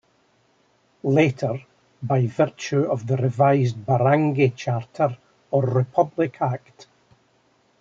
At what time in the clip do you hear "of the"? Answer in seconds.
2.91-3.17